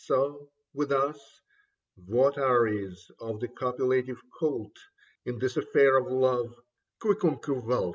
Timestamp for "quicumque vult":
7.03-7.89